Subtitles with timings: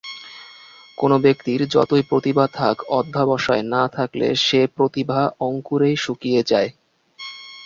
[0.97, 6.69] কোনো ব্যক্তির যতই প্রতিভা থাক, অধ্যবসায় না থাকলে সে প্রতিভা অঙ্কুরেই শুকিয়ে যায়।